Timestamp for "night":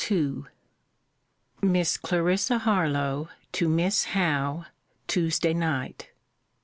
5.53-6.09